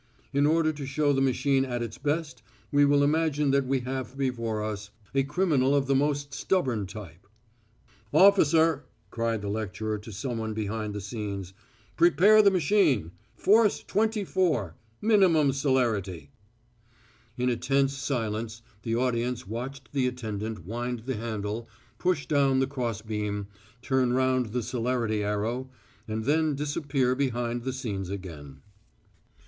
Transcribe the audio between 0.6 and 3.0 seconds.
to show the machine at its best we